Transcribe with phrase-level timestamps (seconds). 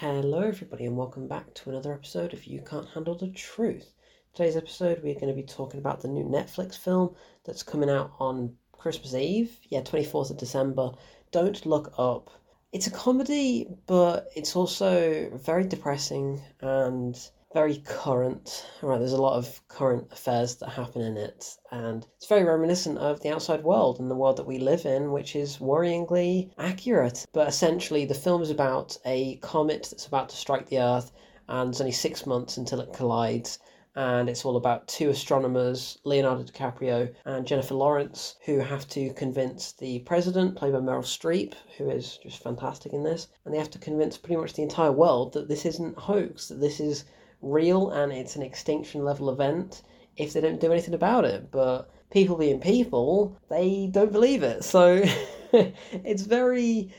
[0.00, 3.92] Hello, everybody, and welcome back to another episode of You Can't Handle the Truth.
[4.32, 7.14] Today's episode, we're going to be talking about the new Netflix film
[7.44, 10.92] that's coming out on Christmas Eve, yeah, 24th of December.
[11.32, 12.30] Don't Look Up.
[12.72, 17.18] It's a comedy, but it's also very depressing and
[17.52, 18.66] very current.
[18.80, 22.98] Right, there's a lot of current affairs that happen in it, and it's very reminiscent
[22.98, 27.26] of the outside world and the world that we live in, which is worryingly accurate.
[27.32, 31.12] But essentially, the film is about a comet that's about to strike the Earth,
[31.48, 33.58] and it's only six months until it collides.
[33.96, 39.72] And it's all about two astronomers, Leonardo DiCaprio and Jennifer Lawrence, who have to convince
[39.72, 43.70] the president, played by Meryl Streep, who is just fantastic in this, and they have
[43.70, 47.04] to convince pretty much the entire world that this isn't a hoax, that this is
[47.42, 49.82] real and it's an extinction level event
[50.16, 51.50] if they don't do anything about it.
[51.50, 54.64] But people being people, they don't believe it.
[54.64, 55.02] So
[55.52, 56.92] it's very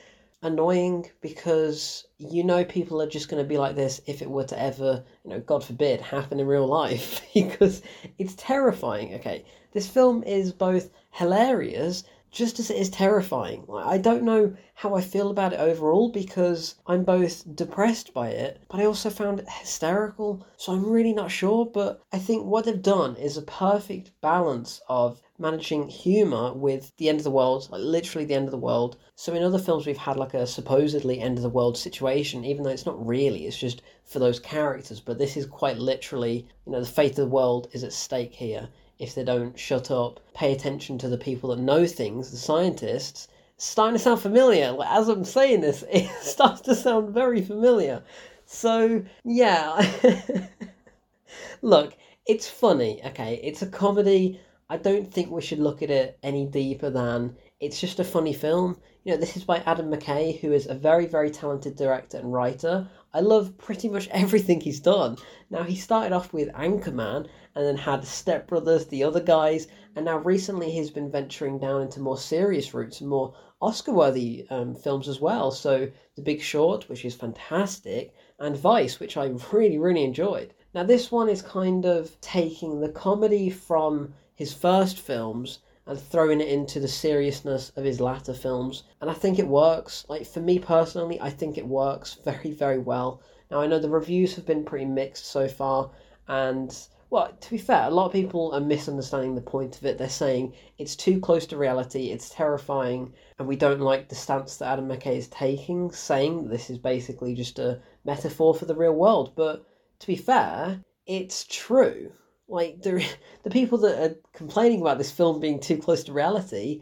[0.44, 4.44] annoying because you know people are just going to be like this if it were
[4.46, 7.82] to ever, you know, God forbid, happen in real life because
[8.18, 9.14] it's terrifying.
[9.16, 13.66] Okay, this film is both hilarious just as it is terrifying.
[13.68, 18.30] Like, I don't know how I feel about it overall because I'm both depressed by
[18.30, 20.46] it, but I also found it hysterical.
[20.56, 21.66] So I'm really not sure.
[21.66, 27.10] But I think what they've done is a perfect balance of managing humor with the
[27.10, 28.96] end of the world, like literally the end of the world.
[29.16, 32.64] So in other films, we've had like a supposedly end of the world situation, even
[32.64, 35.02] though it's not really, it's just for those characters.
[35.02, 38.34] But this is quite literally, you know, the fate of the world is at stake
[38.34, 38.70] here
[39.02, 43.28] if they don't shut up, pay attention to the people that know things, the scientists,
[43.58, 44.72] starting to sound familiar.
[44.72, 48.04] Like, as I'm saying this, it starts to sound very familiar.
[48.46, 49.90] So, yeah.
[51.64, 53.40] Look, it's funny, okay?
[53.44, 54.40] It's a comedy.
[54.70, 58.34] I don't think we should look at it any deeper than it's just a funny
[58.34, 58.78] film.
[59.04, 62.32] You know, this is by Adam McKay, who is a very, very talented director and
[62.32, 62.88] writer.
[63.14, 65.18] I love pretty much everything he's done.
[65.50, 70.06] Now, he started off with Anchorman and then had Step Brothers, the other guys, and
[70.06, 74.74] now recently he's been venturing down into more serious routes and more Oscar worthy um,
[74.74, 75.52] films as well.
[75.52, 80.54] So, The Big Short, which is fantastic, and Vice, which I really, really enjoyed.
[80.74, 86.42] Now, this one is kind of taking the comedy from his first films and throwing
[86.42, 88.84] it into the seriousness of his latter films.
[89.02, 90.06] And I think it works.
[90.08, 93.22] Like, for me personally, I think it works very, very well.
[93.50, 95.92] Now, I know the reviews have been pretty mixed so far,
[96.28, 96.76] and
[97.10, 99.98] well, to be fair, a lot of people are misunderstanding the point of it.
[99.98, 104.56] They're saying it's too close to reality, it's terrifying, and we don't like the stance
[104.58, 108.94] that Adam McKay is taking, saying this is basically just a metaphor for the real
[108.94, 109.34] world.
[109.36, 109.66] But
[110.00, 112.14] to be fair, it's true
[112.52, 113.06] like the
[113.44, 116.82] the people that are complaining about this film being too close to reality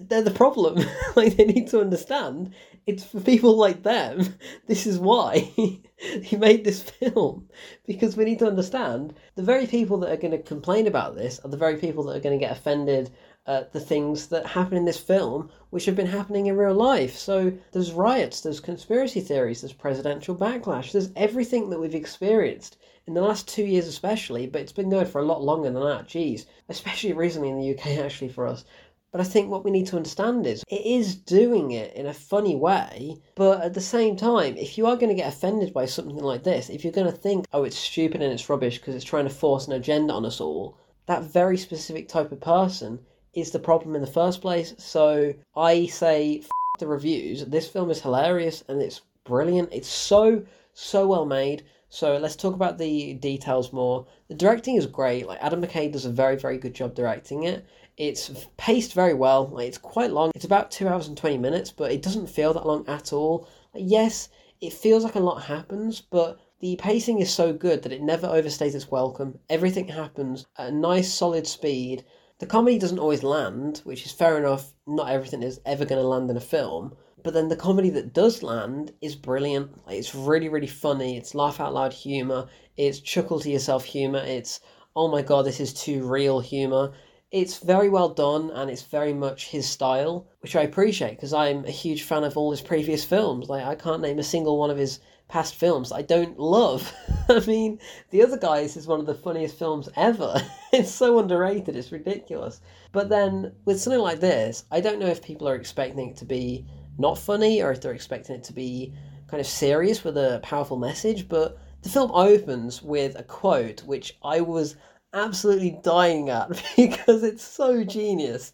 [0.00, 0.78] they're the problem.
[1.16, 2.54] Like they need to understand
[2.86, 4.34] it's for people like them.
[4.66, 5.38] This is why
[6.22, 7.48] he made this film.
[7.84, 11.40] Because we need to understand the very people that are going to complain about this
[11.40, 13.10] are the very people that are going to get offended
[13.46, 17.16] at the things that happen in this film which have been happening in real life.
[17.16, 23.14] So there's riots there's conspiracy theories there's presidential backlash there's everything that we've experienced in
[23.14, 26.08] the last two years especially, but it's been going for a lot longer than that,
[26.08, 26.46] geez.
[26.68, 28.64] Especially recently in the UK, actually, for us.
[29.12, 32.12] But I think what we need to understand is it is doing it in a
[32.12, 35.86] funny way, but at the same time, if you are going to get offended by
[35.86, 38.94] something like this, if you're going to think, oh, it's stupid and it's rubbish because
[38.94, 42.98] it's trying to force an agenda on us all, that very specific type of person
[43.32, 44.74] is the problem in the first place.
[44.78, 46.42] So I say,
[46.78, 47.44] the reviews.
[47.46, 49.70] This film is hilarious and it's brilliant.
[49.72, 51.64] It's so, so well made.
[51.96, 54.06] So let's talk about the details more.
[54.28, 55.26] The directing is great.
[55.26, 57.64] Like Adam McKay does a very, very good job directing it.
[57.96, 59.46] It's paced very well.
[59.46, 60.30] Like it's quite long.
[60.34, 63.48] It's about two hours and twenty minutes, but it doesn't feel that long at all.
[63.72, 64.28] Like, yes,
[64.60, 68.26] it feels like a lot happens, but the pacing is so good that it never
[68.26, 69.38] overstays its welcome.
[69.48, 72.04] Everything happens at a nice, solid speed.
[72.40, 74.74] The comedy doesn't always land, which is fair enough.
[74.86, 76.94] Not everything is ever going to land in a film
[77.26, 79.84] but then the comedy that does land is brilliant.
[79.84, 81.16] Like, it's really, really funny.
[81.16, 82.46] It's laugh out loud humor.
[82.76, 84.20] It's chuckle to yourself humor.
[84.20, 84.60] It's
[84.94, 86.92] oh my god, this is too real humor.
[87.32, 91.64] It's very well done and it's very much his style, which I appreciate because I'm
[91.64, 93.48] a huge fan of all his previous films.
[93.48, 96.94] Like I can't name a single one of his past films I don't love.
[97.28, 97.80] I mean,
[98.10, 100.40] The Other Guys is one of the funniest films ever.
[100.72, 102.60] it's so underrated, it's ridiculous.
[102.92, 106.24] But then with something like this, I don't know if people are expecting it to
[106.24, 106.64] be
[106.98, 108.92] not funny or if they're expecting it to be
[109.28, 111.28] kind of serious with a powerful message.
[111.28, 114.76] But the film opens with a quote which I was
[115.12, 118.52] absolutely dying at because it's so genius.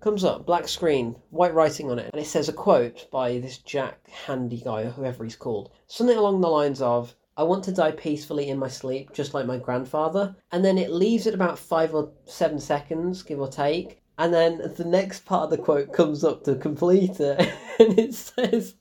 [0.00, 3.58] comes up, black screen, white writing on it, and it says a quote by this
[3.58, 5.70] Jack Handey guy or whoever he's called.
[5.86, 9.46] Something along the lines of, I want to die peacefully in my sleep, just like
[9.46, 10.34] my grandfather.
[10.50, 14.02] And then it leaves it about five or seven seconds, give or take.
[14.18, 17.40] And then the next part of the quote comes up to complete it,
[17.78, 18.74] and it says,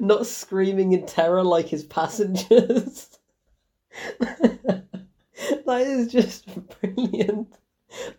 [0.00, 3.18] not screaming in terror like his passengers.
[4.20, 4.86] that
[5.66, 6.48] is just
[6.80, 7.56] brilliant.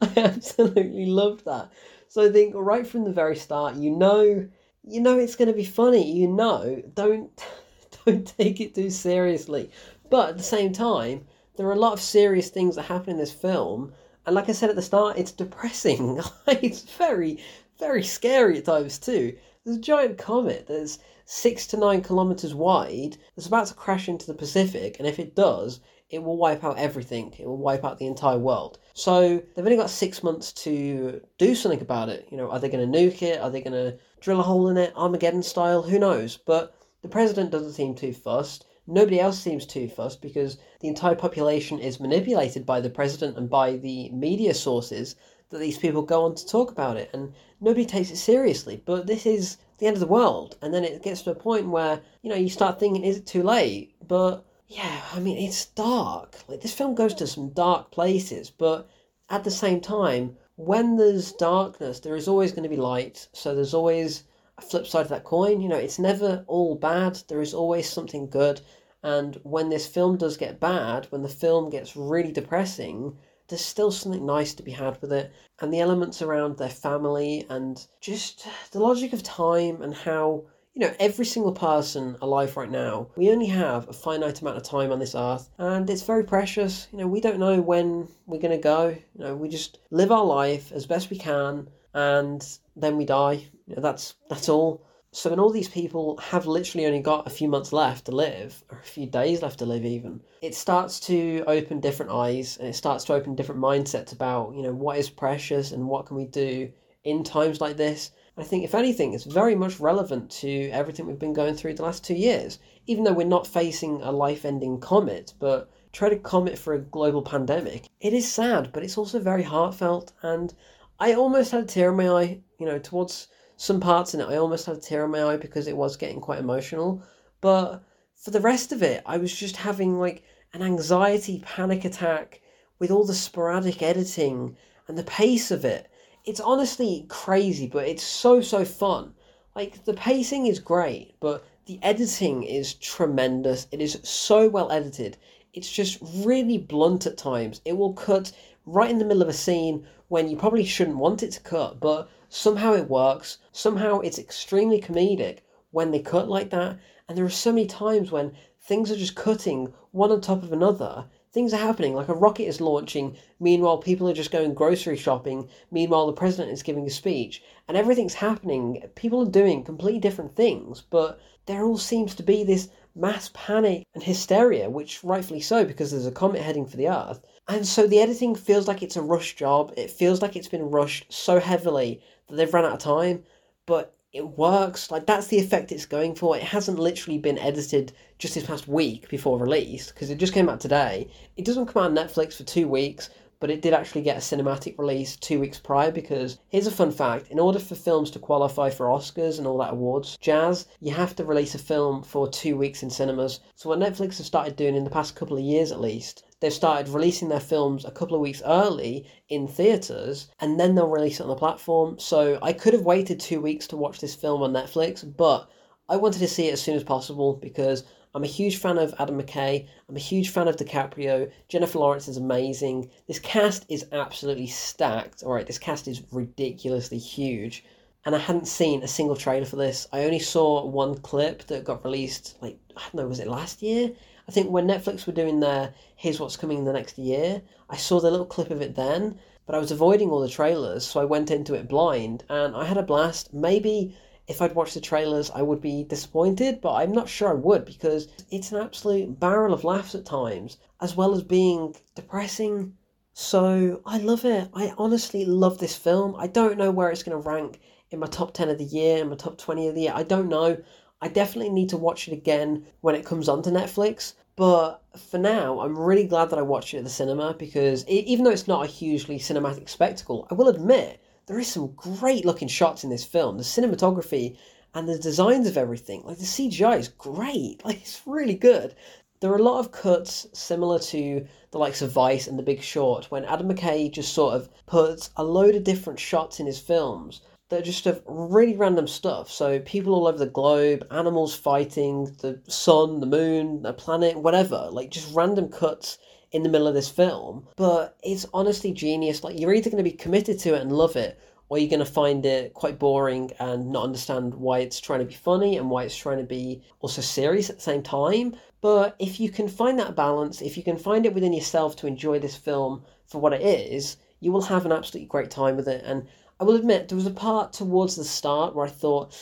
[0.01, 1.71] I absolutely love that.
[2.09, 4.47] So I think right from the very start, you know,
[4.83, 6.11] you know it's going to be funny.
[6.11, 7.31] You know, don't
[8.05, 9.71] don't take it too seriously.
[10.09, 11.25] But at the same time,
[11.55, 13.93] there are a lot of serious things that happen in this film,
[14.27, 16.19] and like I said at the start, it's depressing.
[16.47, 17.39] it's very,
[17.79, 19.37] very scary at times too.
[19.63, 20.67] There's a giant comet.
[20.67, 25.17] There's six to nine kilometers wide that's about to crash into the Pacific, and if
[25.17, 25.79] it does,
[26.09, 27.33] it will wipe out everything.
[27.39, 28.79] It will wipe out the entire world.
[28.93, 32.27] So they've only got six months to do something about it.
[32.29, 33.39] You know, are they going to nuke it?
[33.39, 35.83] Are they going to drill a hole in it, Armageddon style?
[35.83, 36.35] Who knows?
[36.35, 38.65] But the president doesn't seem too fussed.
[38.87, 43.49] Nobody else seems too fussed because the entire population is manipulated by the president and
[43.49, 45.15] by the media sources
[45.49, 48.81] that these people go on to talk about it, and nobody takes it seriously.
[48.85, 50.57] But this is the end of the world.
[50.61, 53.25] And then it gets to a point where, you know, you start thinking, is it
[53.25, 53.95] too late?
[54.07, 56.35] But yeah, I mean, it's dark.
[56.47, 58.89] Like, this film goes to some dark places, but
[59.29, 63.27] at the same time, when there's darkness, there is always going to be light.
[63.33, 64.23] So there's always
[64.57, 65.61] a flip side of that coin.
[65.61, 68.59] You know, it's never all bad, there is always something good.
[69.03, 73.17] And when this film does get bad, when the film gets really depressing,
[73.47, 75.31] there's still something nice to be had with it.
[75.61, 80.81] And the elements around their family and just the logic of time and how, you
[80.81, 84.91] know, every single person alive right now, we only have a finite amount of time
[84.91, 86.87] on this earth and it's very precious.
[86.91, 88.89] You know, we don't know when we're going to go.
[88.89, 92.45] You know, we just live our life as best we can and
[92.75, 93.45] then we die.
[93.67, 94.85] You know, that's that's all.
[95.11, 98.63] So when all these people have literally only got a few months left to live,
[98.69, 102.67] or a few days left to live even, it starts to open different eyes and
[102.67, 106.17] it starts to open different mindsets about, you know, what is precious and what can
[106.17, 106.71] we do
[107.03, 108.11] in times like this.
[108.37, 111.83] I think if anything, it's very much relevant to everything we've been going through the
[111.83, 112.59] last two years.
[112.85, 116.79] Even though we're not facing a life ending comet, but try to comet for a
[116.79, 117.87] global pandemic.
[118.01, 120.53] It is sad, but it's also very heartfelt and
[120.99, 123.27] I almost had a tear in my eye, you know, towards
[123.57, 125.97] some parts in it, I almost had a tear in my eye because it was
[125.97, 127.03] getting quite emotional.
[127.41, 127.83] But
[128.15, 130.23] for the rest of it, I was just having like
[130.53, 132.41] an anxiety panic attack
[132.79, 134.55] with all the sporadic editing
[134.87, 135.89] and the pace of it.
[136.23, 139.13] It's honestly crazy, but it's so, so fun.
[139.55, 143.67] Like, the pacing is great, but the editing is tremendous.
[143.71, 145.17] It is so well edited.
[145.53, 147.61] It's just really blunt at times.
[147.65, 148.31] It will cut
[148.67, 151.79] right in the middle of a scene when you probably shouldn't want it to cut,
[151.79, 153.37] but somehow it works.
[153.51, 155.39] Somehow it's extremely comedic
[155.71, 156.79] when they cut like that.
[157.07, 160.51] And there are so many times when things are just cutting one on top of
[160.51, 161.05] another.
[161.31, 163.15] Things are happening, like a rocket is launching.
[163.39, 165.49] Meanwhile, people are just going grocery shopping.
[165.71, 167.43] Meanwhile, the president is giving a speech.
[167.67, 168.83] And everything's happening.
[168.95, 173.85] People are doing completely different things, but there all seems to be this mass panic
[173.93, 177.21] and hysteria, which rightfully so, because there's a comet heading for the Earth.
[177.47, 179.73] And so the editing feels like it's a rush job.
[179.77, 183.23] It feels like it's been rushed so heavily they've run out of time,
[183.65, 184.91] but it works.
[184.91, 186.35] Like that's the effect it's going for.
[186.35, 190.49] It hasn't literally been edited just this past week before release because it just came
[190.49, 191.07] out today.
[191.35, 194.19] It doesn't come out on Netflix for two weeks, but it did actually get a
[194.19, 198.19] cinematic release two weeks prior because here's a fun fact in order for films to
[198.19, 202.27] qualify for Oscars and all that awards jazz, you have to release a film for
[202.27, 203.39] two weeks in cinemas.
[203.55, 206.53] So, what Netflix have started doing in the past couple of years at least they've
[206.53, 211.19] started releasing their films a couple of weeks early in theatres and then they'll release
[211.19, 211.97] it on the platform.
[211.99, 215.49] So I could have waited two weeks to watch this film on Netflix, but
[215.89, 217.83] I wanted to see it as soon as possible because
[218.17, 219.67] I'm a huge fan of Adam McKay.
[219.87, 221.31] I'm a huge fan of DiCaprio.
[221.49, 222.89] Jennifer Lawrence is amazing.
[223.07, 225.21] This cast is absolutely stacked.
[225.21, 227.63] All right, this cast is ridiculously huge.
[228.05, 229.87] And I hadn't seen a single trailer for this.
[229.93, 233.61] I only saw one clip that got released, like, I don't know, was it last
[233.61, 233.91] year?
[234.27, 237.77] I think when Netflix were doing their Here's What's Coming in the Next Year, I
[237.77, 240.99] saw the little clip of it then, but I was avoiding all the trailers, so
[240.99, 243.31] I went into it blind and I had a blast.
[243.31, 243.95] Maybe
[244.27, 247.63] if I'd watched the trailers, I would be disappointed, but I'm not sure I would
[247.63, 252.75] because it's an absolute barrel of laughs at times, as well as being depressing.
[253.13, 254.49] So I love it.
[254.53, 256.13] I honestly love this film.
[256.17, 258.97] I don't know where it's going to rank in my top 10 of the year,
[259.01, 259.93] in my top 20 of the year.
[259.95, 260.57] I don't know.
[261.01, 264.13] I definitely need to watch it again when it comes onto Netflix.
[264.35, 268.25] But for now, I'm really glad that I watched it at the cinema because even
[268.25, 272.47] though it's not a hugely cinematic spectacle, I will admit there is some great looking
[272.47, 273.37] shots in this film.
[273.37, 274.37] The cinematography
[274.73, 277.61] and the designs of everything, like the CGI is great.
[277.65, 278.75] Like it's really good.
[279.19, 282.61] There are a lot of cuts similar to the likes of Vice and The Big
[282.61, 286.59] Short, when Adam McKay just sort of puts a load of different shots in his
[286.59, 289.29] films that are just of really random stuff.
[289.29, 294.69] So people all over the globe, animals fighting, the sun, the moon, the planet, whatever.
[294.71, 295.97] Like just random cuts
[296.31, 297.47] in the middle of this film.
[297.55, 299.23] But it's honestly genius.
[299.23, 301.19] Like you're either going to be committed to it and love it,
[301.49, 305.05] or you're going to find it quite boring and not understand why it's trying to
[305.05, 308.35] be funny and why it's trying to be also serious at the same time.
[308.59, 311.87] But if you can find that balance, if you can find it within yourself to
[311.87, 315.67] enjoy this film for what it is, you will have an absolutely great time with
[315.67, 315.83] it.
[315.85, 316.07] And
[316.39, 319.15] I will admit, there was a part towards the start where I thought,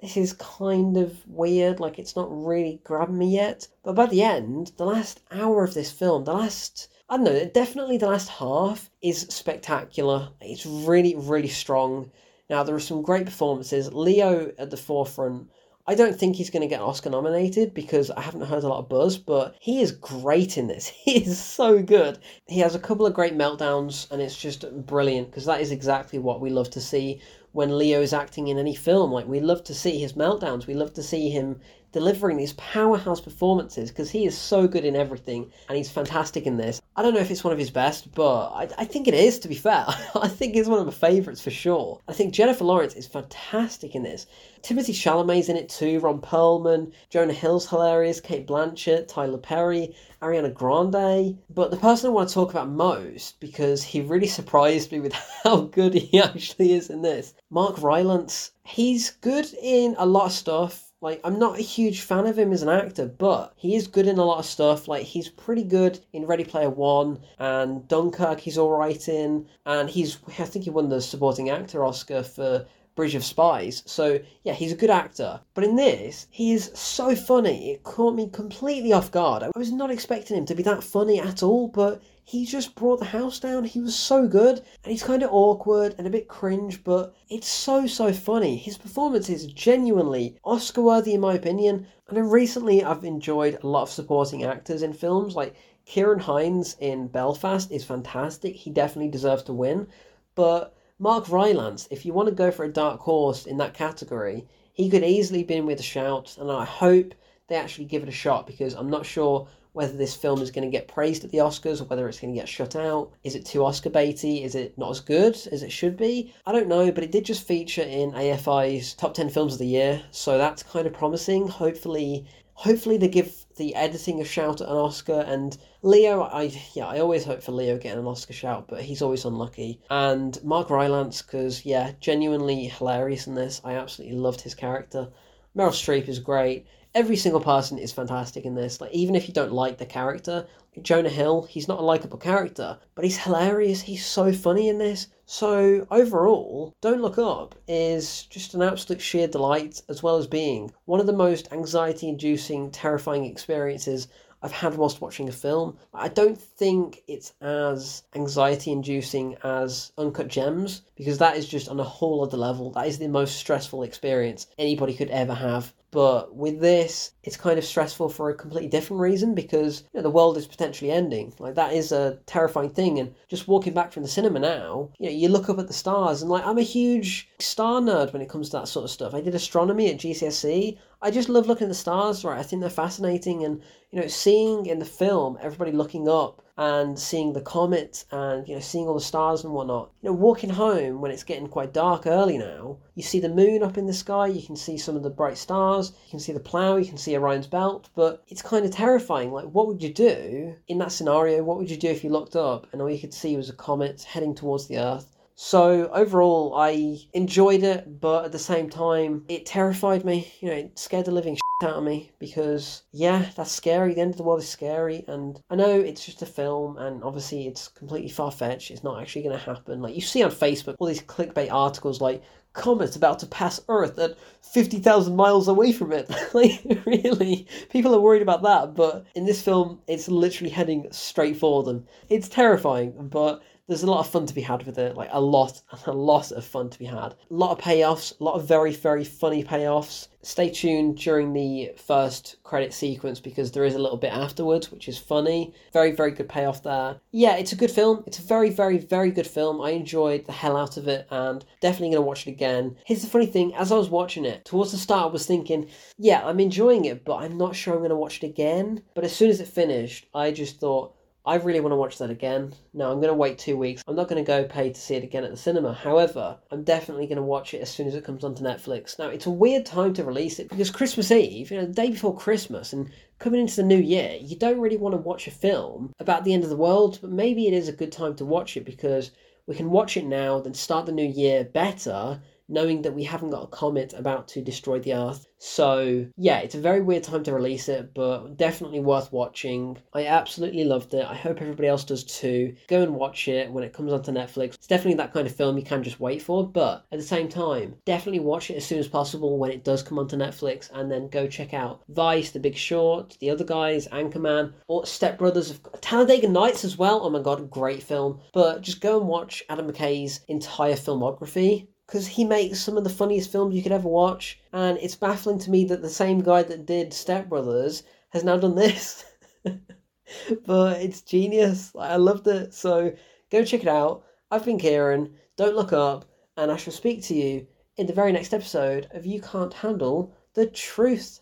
[0.00, 3.68] this is kind of weird, like it's not really grabbing me yet.
[3.82, 7.44] But by the end, the last hour of this film, the last I don't know,
[7.46, 10.28] definitely the last half is spectacular.
[10.40, 12.12] It's really, really strong.
[12.48, 13.92] Now, there are some great performances.
[13.92, 15.50] Leo at the forefront.
[15.88, 18.78] I don't think he's going to get Oscar nominated because I haven't heard a lot
[18.78, 20.86] of buzz, but he is great in this.
[21.04, 22.20] He is so good.
[22.46, 26.20] He has a couple of great meltdowns, and it's just brilliant because that is exactly
[26.20, 27.20] what we love to see
[27.52, 29.10] when Leo is acting in any film.
[29.10, 31.60] Like, we love to see his meltdowns, we love to see him
[31.92, 36.56] delivering these powerhouse performances because he is so good in everything and he's fantastic in
[36.56, 36.80] this.
[36.96, 39.38] I don't know if it's one of his best, but I, I think it is,
[39.40, 39.86] to be fair.
[40.14, 42.00] I think it's one of my favourites for sure.
[42.08, 44.26] I think Jennifer Lawrence is fantastic in this.
[44.62, 50.52] Timothée Chalamet's in it too, Ron Perlman, Jonah Hill's hilarious, Cate Blanchett, Tyler Perry, Ariana
[50.52, 51.38] Grande.
[51.48, 55.12] But the person I want to talk about most, because he really surprised me with
[55.44, 58.52] how good he actually is in this, Mark Rylance.
[58.64, 62.52] He's good in a lot of stuff like, I'm not a huge fan of him
[62.52, 64.86] as an actor, but he is good in a lot of stuff.
[64.86, 69.46] Like, he's pretty good in Ready Player One and Dunkirk, he's alright in.
[69.64, 72.66] And he's, I think he won the supporting actor Oscar for
[72.96, 73.82] Bridge of Spies.
[73.86, 75.40] So, yeah, he's a good actor.
[75.54, 77.70] But in this, he is so funny.
[77.70, 79.42] It caught me completely off guard.
[79.42, 83.00] I was not expecting him to be that funny at all, but he just brought
[83.00, 83.64] the house down.
[83.64, 87.48] He was so good, and he's kind of awkward and a bit cringe, but it's
[87.48, 88.56] so so funny.
[88.56, 91.88] His performance is genuinely Oscar worthy in my opinion.
[92.08, 95.34] And recently, I've enjoyed a lot of supporting actors in films.
[95.34, 95.56] Like
[95.88, 98.54] Ciarán Hinds in Belfast is fantastic.
[98.54, 99.88] He definitely deserves to win.
[100.36, 104.46] But Mark Rylance, if you want to go for a dark horse in that category,
[104.72, 107.12] he could easily be in with a shout, and I hope
[107.48, 110.64] they actually give it a shot because I'm not sure whether this film is going
[110.64, 113.12] to get praised at the Oscars or whether it's going to get shut out.
[113.24, 114.44] Is it too Oscar baity?
[114.44, 116.34] Is it not as good as it should be?
[116.46, 119.66] I don't know, but it did just feature in AFI's top 10 films of the
[119.66, 121.46] year, so that's kind of promising.
[121.48, 122.26] Hopefully,
[122.60, 126.98] hopefully they give the editing a shout at an Oscar and Leo I yeah I
[126.98, 131.22] always hope for Leo getting an Oscar shout but he's always unlucky and Mark Rylance
[131.22, 135.08] because yeah genuinely hilarious in this I absolutely loved his character
[135.56, 138.80] Meryl Streep is great every single person is fantastic in this.
[138.80, 140.46] Like even if you don't like the character,
[140.82, 143.80] Jonah Hill, he's not a likable character, but he's hilarious.
[143.82, 145.08] He's so funny in this.
[145.26, 150.72] So overall, Don't Look Up is just an absolute sheer delight, as well as being
[150.84, 154.08] one of the most anxiety-inducing, terrifying experiences
[154.42, 155.76] I've had whilst watching a film.
[155.92, 161.78] I don't think it's as anxiety inducing as Uncut Gems because that is just on
[161.78, 162.70] a whole other level.
[162.70, 165.74] That is the most stressful experience anybody could ever have.
[165.90, 170.02] But with this, it's kind of stressful for a completely different reason because you know,
[170.02, 171.34] the world is potentially ending.
[171.38, 172.98] Like that is a terrifying thing.
[172.98, 175.72] And just walking back from the cinema now, you know, you look up at the
[175.72, 178.90] stars and like I'm a huge star nerd when it comes to that sort of
[178.90, 179.14] stuff.
[179.14, 180.78] I did astronomy at GCSE.
[181.02, 182.38] I just love looking at the stars, right?
[182.38, 186.98] I think they're fascinating, and you know, seeing in the film everybody looking up and
[186.98, 189.92] seeing the comet and you know seeing all the stars and whatnot.
[190.02, 193.62] You know, walking home when it's getting quite dark early now, you see the moon
[193.62, 194.26] up in the sky.
[194.26, 195.92] You can see some of the bright stars.
[196.04, 196.76] You can see the plough.
[196.76, 197.88] You can see Orion's belt.
[197.94, 199.32] But it's kind of terrifying.
[199.32, 201.42] Like, what would you do in that scenario?
[201.42, 203.54] What would you do if you looked up and all you could see was a
[203.54, 205.06] comet heading towards the Earth?
[205.42, 210.30] So overall, I enjoyed it, but at the same time, it terrified me.
[210.40, 213.94] You know, it scared the living out of me because, yeah, that's scary.
[213.94, 217.02] The end of the world is scary, and I know it's just a film, and
[217.02, 218.70] obviously it's completely far fetched.
[218.70, 219.80] It's not actually going to happen.
[219.80, 223.98] Like you see on Facebook, all these clickbait articles like comet's about to pass Earth
[223.98, 226.10] at 50,000 miles away from it.
[226.34, 231.38] like, really, people are worried about that, but in this film, it's literally heading straight
[231.38, 231.86] for them.
[232.10, 235.20] It's terrifying, but there's a lot of fun to be had with it, like a
[235.20, 237.14] lot, a lot of fun to be had.
[237.14, 240.08] A lot of payoffs, a lot of very, very funny payoffs.
[240.22, 244.88] Stay tuned during the first credit sequence because there is a little bit afterwards, which
[244.88, 245.54] is funny.
[245.72, 246.96] Very, very good payoff there.
[247.12, 248.02] Yeah, it's a good film.
[248.08, 249.60] It's a very, very, very good film.
[249.60, 252.76] I enjoyed the hell out of it and definitely to watch it again.
[252.84, 255.70] Here's the funny thing as I was watching it, towards the start, I was thinking,
[255.96, 258.82] yeah, I'm enjoying it, but I'm not sure I'm to watch it again.
[258.94, 260.96] But as soon as it finished, I just thought,
[261.26, 262.54] I really want to watch that again.
[262.72, 263.82] Now, I'm going to wait two weeks.
[263.86, 265.74] I'm not going to go pay to see it again at the cinema.
[265.74, 268.98] However, I'm definitely going to watch it as soon as it comes onto Netflix.
[268.98, 271.90] Now, it's a weird time to release it because Christmas Eve, you know, the day
[271.90, 275.30] before Christmas, and coming into the new year, you don't really want to watch a
[275.30, 278.24] film about the end of the world, but maybe it is a good time to
[278.24, 279.10] watch it because
[279.46, 283.30] we can watch it now, then start the new year better knowing that we haven't
[283.30, 285.26] got a comet about to destroy the Earth.
[285.42, 289.78] So, yeah, it's a very weird time to release it, but definitely worth watching.
[289.94, 291.06] I absolutely loved it.
[291.06, 292.54] I hope everybody else does too.
[292.68, 294.54] Go and watch it when it comes onto Netflix.
[294.54, 297.28] It's definitely that kind of film you can just wait for, but at the same
[297.28, 300.92] time, definitely watch it as soon as possible when it does come onto Netflix and
[300.92, 305.58] then go check out Vice, The Big Short, The Other Guys, Anchorman, or Step Brothers,
[305.80, 307.00] Talladega Nights as well.
[307.02, 308.20] Oh my god, great film.
[308.34, 312.90] But just go and watch Adam McKay's entire filmography because he makes some of the
[312.90, 316.40] funniest films you could ever watch, and it's baffling to me that the same guy
[316.40, 319.04] that did Step Brothers has now done this.
[320.46, 321.72] but it's genius.
[321.76, 322.54] I loved it.
[322.54, 322.92] So
[323.32, 324.04] go check it out.
[324.30, 325.16] I've been Kieran.
[325.36, 326.04] Don't look up,
[326.36, 330.14] and I shall speak to you in the very next episode of You Can't Handle
[330.34, 331.18] the Truth.